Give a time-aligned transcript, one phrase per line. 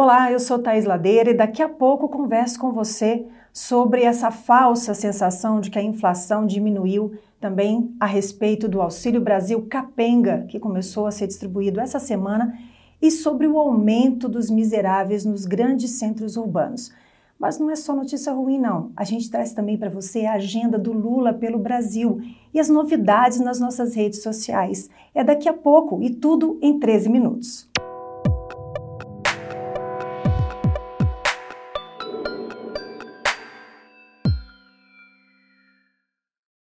[0.00, 4.94] Olá, eu sou Thais Ladeira e daqui a pouco converso com você sobre essa falsa
[4.94, 11.08] sensação de que a inflação diminuiu, também a respeito do Auxílio Brasil Capenga, que começou
[11.08, 12.56] a ser distribuído essa semana,
[13.02, 16.92] e sobre o aumento dos miseráveis nos grandes centros urbanos.
[17.36, 18.92] Mas não é só notícia ruim, não.
[18.96, 22.20] A gente traz também para você a agenda do Lula pelo Brasil
[22.54, 24.88] e as novidades nas nossas redes sociais.
[25.12, 27.67] É daqui a pouco e tudo em 13 minutos.